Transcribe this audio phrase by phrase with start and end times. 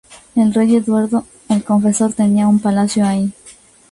[0.35, 3.31] El rey Eduardo "el Confesor" tenía un palacio allí.